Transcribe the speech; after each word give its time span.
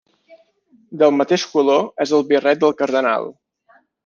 Del 1.01 1.13
mateix 1.17 1.43
color 1.51 1.85
és 2.07 2.15
el 2.21 2.25
birret 2.33 2.63
del 2.65 2.75
cardenal. 2.81 3.31